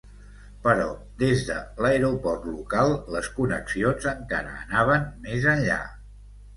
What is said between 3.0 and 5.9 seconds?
les connexions encara anaven més enllà.